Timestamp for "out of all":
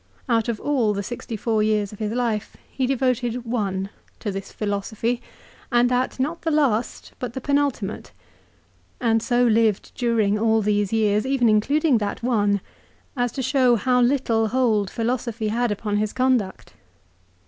0.27-0.93